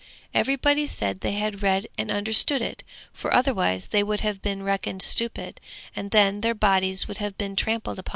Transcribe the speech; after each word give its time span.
Everybody 0.33 0.87
said 0.87 1.19
they 1.19 1.33
had 1.33 1.61
read 1.61 1.85
and 1.95 2.09
understood 2.09 2.59
it, 2.59 2.81
for 3.13 3.31
otherwise 3.31 3.89
they 3.89 4.01
would 4.01 4.21
have 4.21 4.41
been 4.41 4.63
reckoned 4.63 5.03
stupid, 5.03 5.61
and 5.95 6.09
then 6.09 6.41
their 6.41 6.55
bodies 6.55 7.07
would 7.07 7.17
have 7.17 7.37
been 7.37 7.55
trampled 7.55 7.99
upon. 7.99 8.09